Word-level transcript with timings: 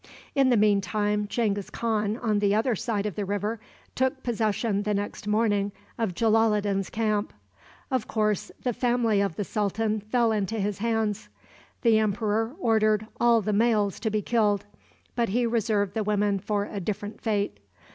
In 0.33 0.49
the 0.49 0.57
mean 0.57 0.81
time, 0.81 1.27
Genghis 1.27 1.69
Khan, 1.69 2.17
on 2.17 2.39
the 2.39 2.55
other 2.55 2.75
side 2.75 3.05
of 3.05 3.13
the 3.15 3.23
river, 3.23 3.59
took 3.93 4.23
possession 4.23 4.81
the 4.81 4.95
next 4.95 5.27
morning 5.27 5.71
of 5.95 6.15
Jalaloddin's 6.15 6.89
camp. 6.89 7.31
Of 7.91 8.07
course, 8.07 8.51
the 8.63 8.73
family 8.73 9.21
of 9.21 9.35
the 9.35 9.43
sultan 9.43 9.99
fell 9.99 10.31
into 10.31 10.59
his 10.59 10.79
hands. 10.79 11.29
The 11.83 11.99
emperor 11.99 12.55
ordered 12.57 13.05
all 13.19 13.41
the 13.41 13.53
males 13.53 13.99
to 13.99 14.09
be 14.09 14.23
killed, 14.23 14.65
but 15.15 15.29
he 15.29 15.45
reserved 15.45 15.93
the 15.93 16.01
women 16.03 16.39
for 16.39 16.65
a 16.65 16.79
different 16.79 17.21
fate. 17.21 17.59